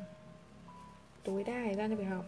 [1.23, 2.25] tối đa thời gian cho việc học.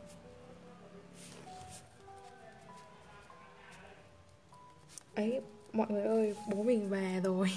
[5.15, 5.41] Ấy,
[5.73, 7.49] mọi người ơi, bố mình về rồi.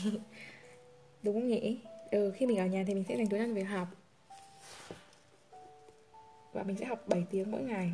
[1.23, 1.81] Đúng không nhỉ?
[2.11, 3.88] Ừ khi mình ở nhà thì mình sẽ dành tối đa cho việc học
[6.52, 7.92] và mình sẽ học 7 tiếng mỗi ngày.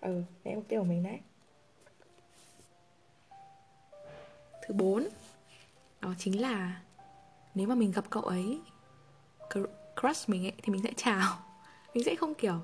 [0.00, 1.20] Ừ đấy mục tiêu của mình đấy.
[4.66, 5.08] Thứ bốn
[6.00, 6.80] đó chính là
[7.54, 8.60] nếu mà mình gặp cậu ấy
[10.00, 11.38] crush mình ấy thì mình sẽ chào.
[11.94, 12.54] Mình sẽ không kiểu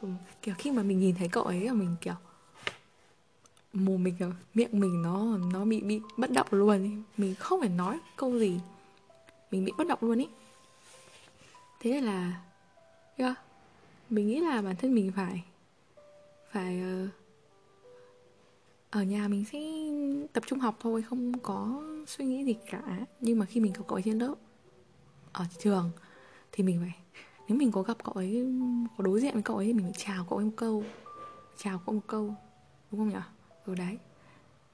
[0.00, 0.08] ừ,
[0.42, 2.14] kiểu khi mà mình nhìn thấy cậu ấy là mình kiểu
[3.72, 4.14] mồm mình
[4.54, 8.60] miệng mình nó nó bị bị bất động luôn mình không phải nói câu gì.
[9.50, 10.28] Mình bị bất động luôn ý
[11.82, 12.40] thế là
[13.16, 13.38] yeah,
[14.10, 15.44] mình nghĩ là bản thân mình phải
[16.50, 17.10] phải uh,
[18.90, 19.58] ở nhà mình sẽ
[20.32, 22.82] tập trung học thôi không có suy nghĩ gì cả.
[23.20, 24.34] Nhưng mà khi mình gặp cậu ấy trên lớp
[25.32, 25.90] ở trường
[26.52, 28.46] thì mình phải nếu mình có gặp cậu ấy
[28.98, 30.84] có đối diện với cậu ấy thì mình phải chào cậu ấy một câu
[31.56, 32.34] chào cậu một câu
[32.90, 33.24] đúng không nhỉ?
[33.66, 33.98] Ừ đấy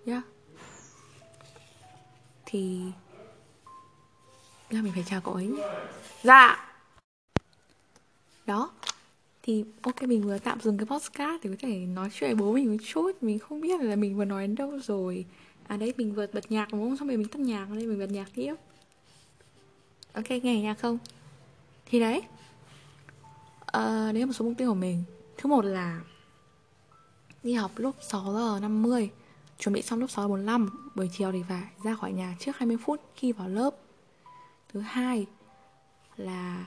[0.04, 0.22] nhá
[2.46, 2.80] thì
[4.70, 5.62] là mình phải chào cậu ấy nhé.
[6.22, 6.67] Dạ
[8.48, 8.70] đó.
[9.42, 12.52] Thì ok mình vừa tạm dừng cái podcast thì có thể nói chuyện với bố
[12.52, 13.12] mình một chút.
[13.20, 15.24] Mình không biết là mình vừa nói đến đâu rồi.
[15.66, 16.96] À đấy mình vừa bật nhạc đúng không?
[16.96, 18.54] Xong rồi mình tắt nhạc nên mình bật nhạc tiếp.
[20.12, 20.98] Ok nghe nhạc không?
[21.86, 22.22] Thì đấy.
[23.66, 25.04] À, đấy là một số mục tiêu của mình.
[25.38, 26.00] Thứ một là
[27.42, 29.10] đi học lúc 6 giờ 50
[29.58, 32.56] chuẩn bị xong lúc 6 giờ 45 buổi chiều thì phải ra khỏi nhà trước
[32.56, 33.70] 20 phút khi vào lớp.
[34.72, 35.26] Thứ hai
[36.16, 36.64] là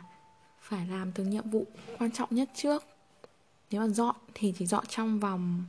[0.62, 1.66] phải làm từng nhiệm vụ
[2.00, 2.84] quan trọng nhất trước.
[3.72, 5.64] Nếu mà dọn thì chỉ dọn trong vòng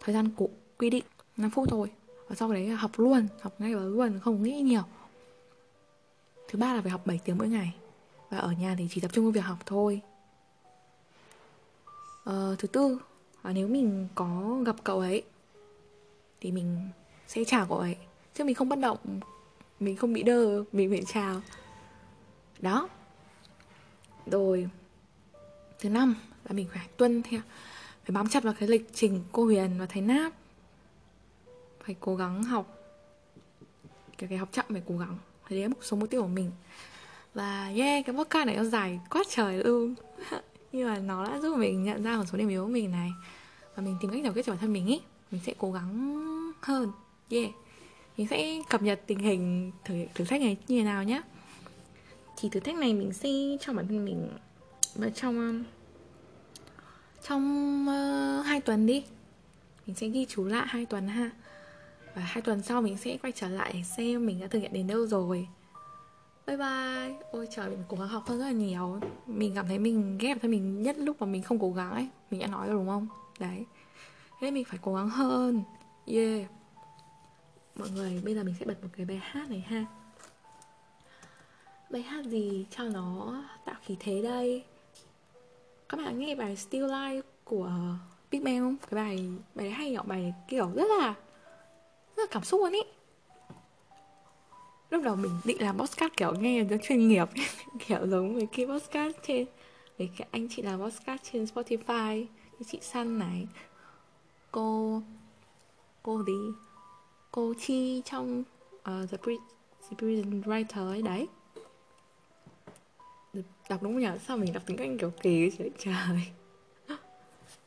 [0.00, 1.04] thời gian cụ quy định
[1.36, 1.90] 5 phút thôi.
[2.28, 4.82] Và sau đấy là học luôn học ngay và luôn không nghĩ nhiều.
[6.48, 7.74] Thứ ba là phải học 7 tiếng mỗi ngày.
[8.30, 10.00] Và ở nhà thì chỉ tập trung vào việc học thôi.
[12.24, 12.98] Ờ, thứ tư
[13.44, 15.22] là nếu mình có gặp cậu ấy
[16.40, 16.88] thì mình
[17.28, 17.96] sẽ chào cậu ấy.
[18.34, 18.98] Chứ mình không bất động
[19.80, 21.40] mình không bị đơ mình phải chào.
[22.60, 22.88] Đó
[24.26, 24.68] rồi,
[25.78, 27.40] thứ năm là mình phải tuân theo,
[28.04, 30.32] phải bám chặt vào cái lịch trình cô Huyền và thầy Náp.
[31.84, 32.84] Phải cố gắng học
[34.18, 35.18] cái cái học chậm phải cố gắng
[35.50, 36.50] đấy là một số mục tiêu của mình.
[37.34, 39.94] Và yeah, cái podcast này nó dài quá trời luôn.
[40.72, 43.12] Nhưng mà nó đã giúp mình nhận ra một số điểm yếu của mình này.
[43.76, 45.00] Và mình tìm cách giải quyết cho bản thân mình ý.
[45.30, 46.22] Mình sẽ cố gắng
[46.60, 46.92] hơn.
[47.30, 47.50] Yeah.
[48.16, 51.22] Mình sẽ cập nhật tình hình thử thử thách này như thế nào nhé
[52.44, 53.28] thì thử thách này mình sẽ
[53.60, 54.30] cho bản thân mình
[54.94, 55.64] và trong um,
[57.28, 59.04] trong uh, hai tuần đi.
[59.86, 61.30] Mình sẽ ghi chú lại hai tuần ha.
[62.14, 64.86] Và hai tuần sau mình sẽ quay trở lại xem mình đã thực hiện đến
[64.86, 65.48] đâu rồi.
[66.46, 67.16] Bye bye.
[67.32, 69.00] Ôi trời mình cố gắng học hơn rất là nhiều.
[69.26, 72.08] Mình cảm thấy mình ghép thân mình nhất lúc mà mình không cố gắng ấy.
[72.30, 73.08] Mình đã nói rồi đúng không?
[73.38, 73.64] Đấy.
[74.40, 75.62] Thế mình phải cố gắng hơn.
[76.06, 76.50] Yeah.
[77.76, 79.84] Mọi người bây giờ mình sẽ bật một cái bài hát này ha
[81.94, 84.64] bài hát gì cho nó tạo khí thế đây?
[85.88, 87.70] Các bạn nghe bài Still Life của
[88.30, 88.76] Big Bang không?
[88.76, 91.14] Cái bài bài hay nhỏ Bài kiểu rất là
[92.16, 92.80] rất là cảm xúc luôn ý.
[94.90, 97.28] Lúc đầu mình định làm podcast kiểu nghe rất chuyên nghiệp
[97.86, 99.46] kiểu giống với cái podcast trên
[99.98, 102.26] với cái anh chị làm podcast trên Spotify.
[102.58, 103.46] Như chị Sun này
[104.50, 105.02] cô
[106.02, 106.38] cô gì?
[107.30, 108.40] Cô Chi trong
[108.78, 109.46] uh, The, Pre-
[109.90, 111.28] The Prison Writer ấy đấy
[113.68, 114.18] đọc đúng không nhỉ?
[114.26, 116.32] Sao mình đọc tiếng anh kiểu kỳ vậy trời.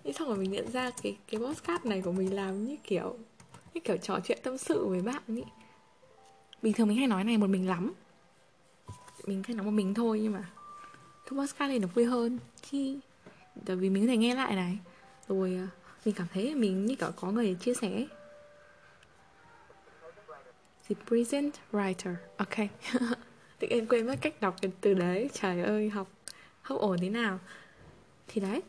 [0.03, 3.17] Thế xong rồi mình nhận ra cái cái podcast này của mình làm như kiểu
[3.73, 5.43] như kiểu trò chuyện tâm sự với bạn ý.
[6.61, 7.93] Bình thường mình hay nói này một mình lắm.
[9.25, 10.49] Mình hay nói một mình thôi nhưng mà
[11.25, 12.39] cái podcast này nó vui hơn.
[12.61, 12.99] Khi
[13.65, 14.77] tại vì mình có thể nghe lại này.
[15.27, 15.67] Rồi à,
[16.05, 18.05] mình cảm thấy mình như kiểu có người chia sẻ
[20.89, 22.15] The present writer.
[22.37, 22.55] Ok.
[23.59, 25.29] Tự em quên mất cách đọc cái từ đấy.
[25.33, 26.07] Trời ơi, học
[26.61, 27.39] không ổn thế nào?
[28.27, 28.61] Thì đấy.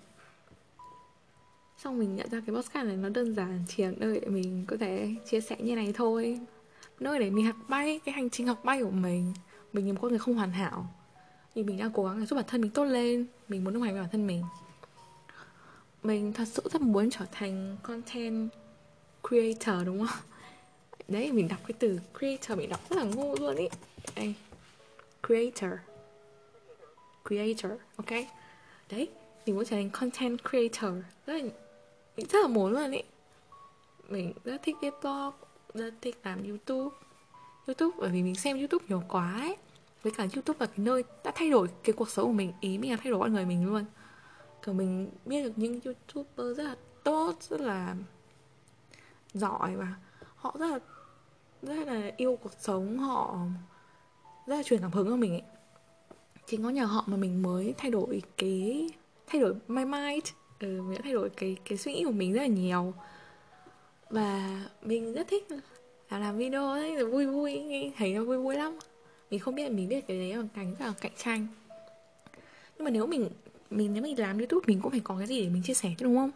[1.79, 4.65] Xong mình nhận ra cái podcast này nó đơn giản, Chỉ là nơi để mình
[4.69, 6.41] có thể chia sẻ như này thôi.
[7.01, 9.35] Nơi để mình học bay, Cái hành trình học bay của mình.
[9.73, 10.87] Mình là một con người không hoàn hảo.
[11.55, 13.27] Nhưng mình đang cố gắng để giúp bản thân mình tốt lên.
[13.49, 14.43] Mình muốn đồng hành với bản thân mình.
[16.03, 18.49] Mình thật sự rất muốn trở thành content
[19.29, 20.19] creator, đúng không?
[21.09, 23.69] Đấy, mình đọc cái từ creator, mình đọc rất là ngu luôn ý.
[24.17, 24.35] Đây.
[25.27, 25.79] Creator.
[27.25, 28.11] Creator, ok?
[28.91, 29.09] Đấy,
[29.47, 30.95] mình muốn trở thành content creator.
[31.27, 31.51] Rất là
[32.17, 33.03] mình rất là muốn luôn ý.
[34.09, 35.35] Mình rất thích viết blog
[35.75, 36.97] rất thích làm youtube.
[37.67, 39.57] Youtube bởi vì mình xem youtube nhiều quá ấy.
[40.03, 42.79] Với cả youtube là cái nơi đã thay đổi cái cuộc sống của mình ý
[42.79, 43.85] mình là thay đổi con người mình luôn.
[44.63, 47.95] Kiểu mình biết được những youtuber rất là tốt rất là
[49.35, 49.95] giỏi và
[50.37, 50.79] họ rất là
[51.63, 53.39] rất là yêu cuộc sống họ
[54.49, 55.43] rất là truyền cảm hứng cho mình ấy
[56.47, 58.89] chính có nhờ họ mà mình mới thay đổi cái
[59.27, 60.25] thay đổi my mind.
[60.61, 62.95] Ừ, mình đã thay đổi cái cái suy nghĩ của mình rất là nhiều.
[64.11, 65.47] Và mình rất thích
[66.11, 67.63] là làm video ấy là vui vui
[67.99, 68.79] thấy nó vui vui lắm.
[69.31, 71.47] Mình không biết mình biết cái đấy bằng cánh rất là cạnh tranh.
[72.77, 73.29] Nhưng mà nếu mình
[73.71, 75.95] mình nếu mình làm youtube mình cũng phải có cái gì để mình chia sẻ
[75.99, 76.31] chứ đúng không?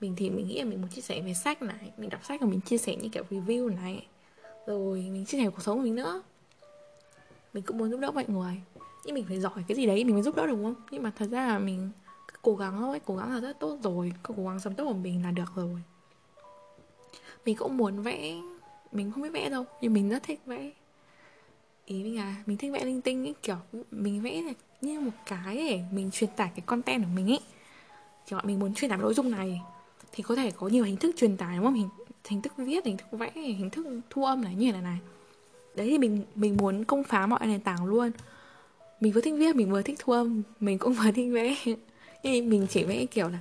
[0.00, 2.40] Mình thì mình nghĩ là mình muốn chia sẻ về sách này mình đọc sách
[2.40, 4.06] và mình chia sẻ những kiểu review này.
[4.66, 6.22] Rồi mình chia sẻ cuộc sống của mình nữa
[7.52, 8.62] mình cũng muốn giúp đỡ mọi người.
[9.04, 10.82] Nhưng mình phải giỏi cái gì đấy mình mới giúp đỡ được, đúng không?
[10.90, 11.90] Nhưng mà thật ra là mình
[12.42, 14.12] cố gắng thôi, cố gắng là rất tốt rồi.
[14.22, 15.82] Cố gắng sống tốt của mình là được rồi.
[17.46, 18.34] Mình cũng muốn vẽ.
[18.92, 20.70] Mình không biết vẽ đâu, nhưng mình rất thích vẽ.
[21.84, 23.56] Ý mình là mình thích vẽ linh tinh ấy, kiểu
[23.90, 27.40] mình vẽ là như một cái để mình truyền tải cái content của mình ấy.
[28.26, 29.60] Kiểu mình muốn truyền tải nội dung này
[30.12, 31.74] thì có thể có nhiều hình thức truyền tải, đúng không?
[31.74, 31.88] Hình
[32.28, 34.98] hình thức viết, hình thức vẽ, hình thức thu âm này, như này này
[35.74, 38.10] đấy thì mình mình muốn công phá mọi nền tảng luôn.
[39.00, 41.54] Mình vừa thích viết, mình vừa thích thu âm, mình cũng vừa thích vẽ.
[42.22, 43.38] Nhưng mình chỉ vẽ kiểu là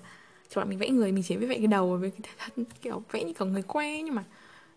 [0.50, 3.04] cho bạn mình vẽ người, mình chỉ vẽ vẽ cái đầu với cái thân, kiểu
[3.12, 4.24] vẽ như kiểu người que nhưng mà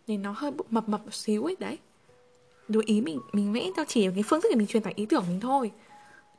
[0.07, 1.79] nhìn nó hơi mập mập một xíu ấy, đấy.
[2.69, 5.07] Đối ý mình mình vẽ theo chỉ cái phương thức để mình truyền tải ý
[5.07, 5.73] tưởng mình thôi.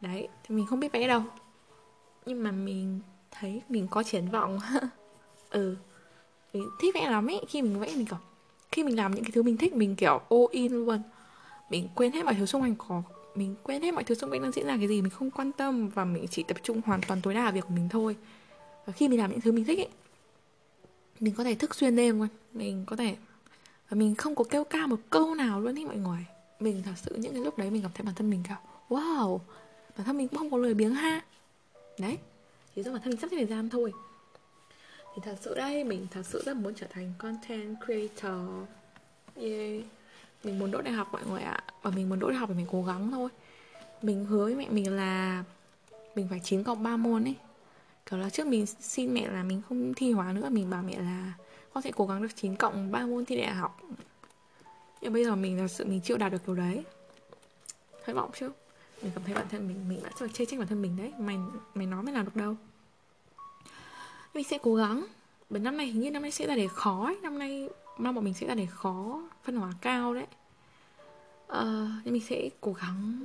[0.01, 1.21] Đấy, thì mình không biết vẽ đâu.
[2.25, 2.99] Nhưng mà mình
[3.31, 4.59] thấy mình có triển vọng.
[5.49, 5.75] Ừ.
[6.53, 8.17] Mình thích vẽ lắm ấy, khi mình vẽ mình kiểu
[8.73, 11.01] khi mình làm những cái thứ mình thích, mình kiểu all in luôn.
[11.69, 13.03] Mình quên hết mọi thứ xung quanh có,
[13.35, 15.51] mình quên hết mọi thứ xung quanh đang diễn ra cái gì, mình không quan
[15.51, 18.15] tâm và mình chỉ tập trung hoàn toàn tối đa vào việc của mình thôi.
[18.85, 19.89] Và khi mình làm những thứ mình thích ấy,
[21.19, 22.27] mình có thể thức xuyên đêm luôn.
[22.53, 23.15] Mình có thể,
[23.89, 26.25] và mình không có kêu ca một câu nào luôn ấy mọi người.
[26.59, 28.57] Mình thật sự những cái lúc đấy mình cảm thấy bản thân mình kiểu,
[28.89, 29.39] wow,
[29.97, 31.21] bản thân mình cũng không có lời biếng ha.
[31.99, 32.17] Đấy,
[32.75, 33.93] chỉ do bản thân mình sắp xếp thời gian thôi
[35.15, 38.67] thì thật sự đây, mình thật sự rất muốn trở thành content creator.
[39.35, 39.83] Yeah
[40.43, 41.63] mình muốn đỗ đại học mọi người ạ.
[41.81, 43.29] Và mình muốn đỗ đại học thì mình cố gắng thôi.
[44.01, 45.43] Mình hứa với mẹ mình là
[46.15, 47.35] mình phải 9 cộng 3 môn ấy.
[48.09, 50.99] Kiểu là trước mình xin mẹ là mình không thi hóa nữa, mình bảo mẹ
[50.99, 51.33] là
[51.73, 53.81] con sẽ cố gắng được 9 cộng 3 môn thi đại học.
[55.01, 56.83] Nhưng bây giờ mình thật sự mình chưa đạt được điều đấy.
[58.05, 58.51] Thất vọng chứ?
[59.01, 61.13] Mình cảm thấy bản thân mình mình đã chê trách bản thân mình đấy.
[61.17, 61.37] Mày
[61.73, 62.55] mày nói mày làm được đâu?
[64.33, 65.05] Mình sẽ cố gắng.
[65.49, 67.17] Bởi năm nay hình như năm nay sẽ ra đề khó ấy.
[67.21, 70.27] năm nay mong bọn mình sẽ ra đề khó phân hóa cao đấy.
[71.43, 73.19] Uh, nhưng mình sẽ cố gắng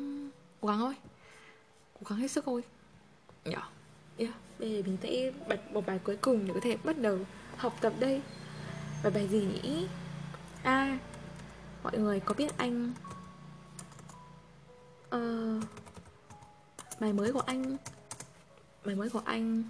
[0.61, 0.95] cố gắng thôi.
[1.95, 2.63] Cố gắng hết sức thôi.
[3.45, 3.63] Yeah.
[4.17, 4.35] yeah.
[4.59, 7.19] bây giờ mình sẽ bật một bài cuối cùng để có thể bắt đầu
[7.57, 8.23] học tập đây.
[9.03, 9.87] Và bài gì nhỉ?
[10.63, 10.99] À
[11.83, 12.93] mọi người có biết anh?
[15.15, 15.65] Uh,
[17.01, 17.77] bài mới của anh.
[18.85, 19.63] Bài mới của anh.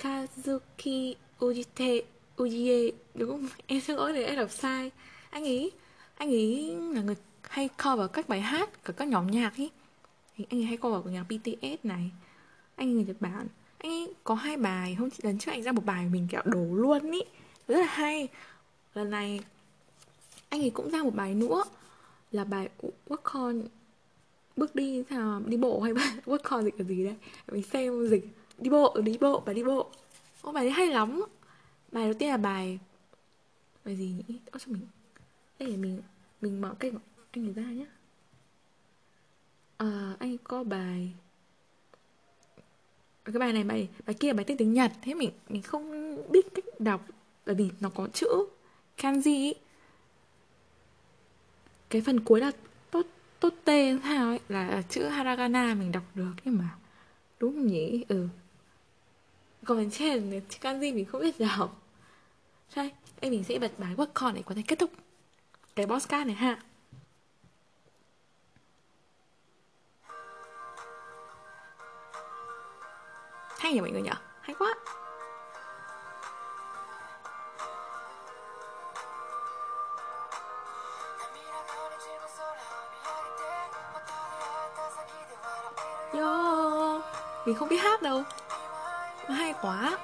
[0.00, 2.02] Kazuki Ujite,
[2.36, 3.48] Ujie, đúng không?
[3.66, 4.90] Em xin lỗi để em đọc sai.
[5.30, 5.70] Anh ấy
[6.16, 9.70] anh ấy là người hay cover các bài hát của các nhóm nhạc ấy.
[10.38, 12.10] Anh ấy hay cover của nhạc BTS này.
[12.76, 13.46] Anh ấy người Nhật Bản.
[13.78, 16.64] Anh ấy có hai bài, hôm lần trước anh ra một bài mình, kiểu, đổ
[16.74, 17.20] luôn ý.
[17.68, 18.28] Rất là hay.
[18.94, 19.40] Lần này,
[20.48, 21.64] anh ấy cũng ra một bài nữa,
[22.32, 22.68] là bài
[23.08, 23.62] work on.
[24.56, 27.14] Bước đi, sao đi bộ hay bài work on dịch là gì đây
[27.52, 28.28] mình xem dịch
[28.60, 29.90] đi bộ ừ, đi bộ và đi bộ.
[30.42, 31.24] Ô, bài đấy hay lắm.
[31.92, 32.78] Bài đầu tiên là bài
[33.84, 34.38] bài gì nhỉ?
[34.50, 34.86] Ô, cho mình
[35.58, 36.02] đây để mình
[36.40, 36.94] mình mở kênh
[37.32, 37.86] anh ấy ra nhé
[39.76, 41.12] à, anh có bài
[43.24, 44.92] cái bài này bài bài kia bài tên tiếng Nhật.
[45.02, 47.06] Thế mình mình không biết cách đọc
[47.46, 48.28] bởi vì nó có chữ
[48.96, 49.54] kanji
[51.90, 52.52] cái phần cuối là
[52.90, 53.06] tốt
[53.40, 56.32] tốt tê sao ấy là chữ haragana mình đọc được.
[56.44, 56.68] Nhưng mà
[57.40, 58.04] đúng không nhỉ?
[58.08, 58.28] Ừ
[59.70, 61.82] comment trên kanji mình không biết đọc
[62.76, 64.90] đây em mình sẽ bật bài work on để có thể kết thúc.
[65.76, 66.58] Cái boss card này ha.
[73.58, 74.10] Hay nhỉ mọi người nhỉ?
[74.40, 74.74] Hay quá.
[86.12, 87.02] Yo,
[87.46, 88.24] mình không biết hát đâu
[89.30, 89.98] hay quá.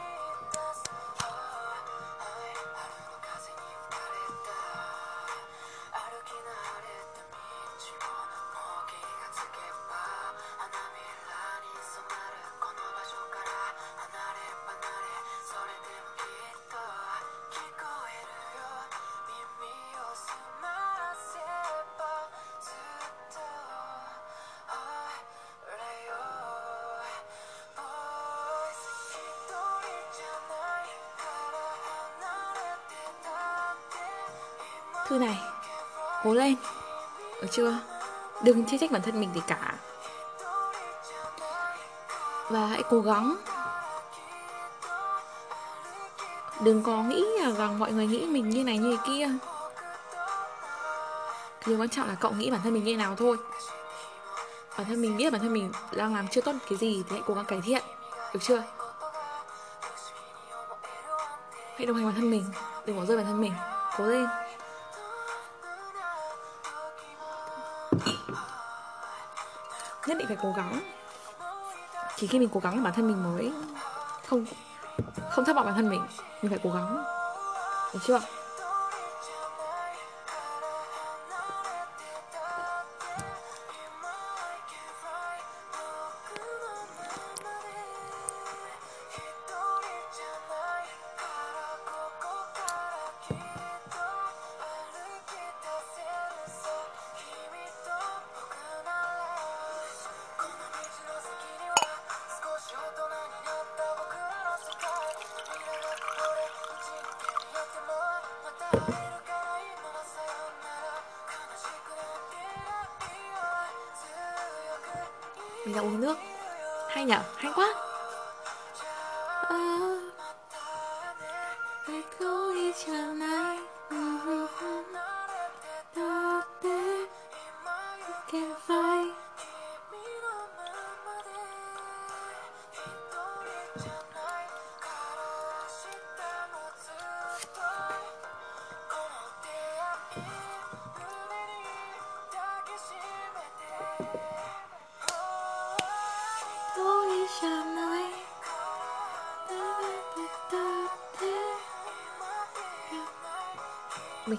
[37.57, 37.79] Chưa?
[38.43, 39.75] Đừng chê trách bản thân mình gì cả.
[42.51, 43.37] Và hãy cố gắng.
[46.61, 47.25] Đừng có nghĩ
[47.59, 49.29] rằng mọi người nghĩ mình như này như kia.
[51.67, 53.37] Điều quan trọng là cậu nghĩ bản thân mình như thế nào thôi.
[54.79, 57.23] Bản thân mình biết bản thân mình đang làm chưa tốt cái gì Thì hãy
[57.27, 57.83] cố gắng cải thiện.
[58.35, 58.63] Được chưa?
[61.77, 62.45] Hãy đồng hành bản thân mình.
[62.87, 63.53] Đừng bỏ rơi bản thân mình.
[63.99, 64.27] Cố lên.
[70.07, 70.81] Nhất định phải cố gắng.
[72.17, 73.53] Chỉ khi mình cố gắng bản thân mình mới
[74.27, 74.45] không
[75.31, 76.01] không thất vọng bản thân mình
[76.43, 77.05] mình phải cố gắng.
[77.95, 78.21] Được chưa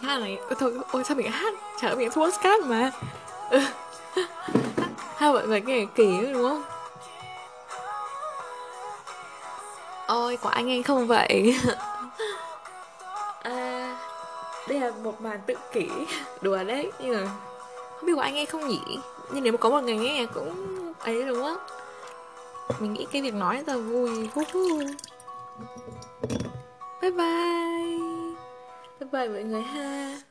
[0.01, 0.38] mình hát này.
[0.41, 1.53] Ôi, thôi ôi sao mình hát?
[1.81, 2.91] Chả mình thu podcast mà.
[3.49, 3.62] Ừ.
[5.15, 6.63] hai mọi người nghe kỳ đúng không?
[10.07, 11.60] Ôi có anh anh không vậy.
[13.43, 13.97] À,
[14.67, 15.89] đây là một màn tự kỷ.
[16.41, 17.31] Đùa đấy nhưng mà
[17.95, 18.79] không biết có anh nghe không nhỉ?
[19.31, 21.57] Nhưng nếu mà có một người nghe cũng ấy đúng không?
[22.79, 24.29] Mình nghĩ cái việc nói rất là vui.
[27.01, 27.66] Bye bye
[29.17, 30.26] bye mọi người ha.